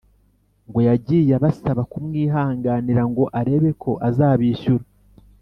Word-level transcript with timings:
ngo 0.67 0.79
"yagiye 0.89 1.31
abasaba 1.39 1.81
kumwihanganira 1.91 3.01
ngo 3.11 3.23
arebe 3.39 3.71
ko 3.81 3.91
azabishyura 4.07 4.85